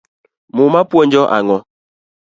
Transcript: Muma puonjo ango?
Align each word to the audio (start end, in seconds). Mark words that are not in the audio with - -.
Muma 0.55 0.81
puonjo 0.89 1.23
ango? 1.37 1.57